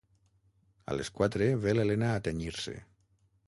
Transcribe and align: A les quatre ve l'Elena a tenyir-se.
A 0.93 0.95
les 1.01 1.11
quatre 1.19 1.51
ve 1.67 1.77
l'Elena 1.77 2.11
a 2.17 2.25
tenyir-se. 2.31 2.79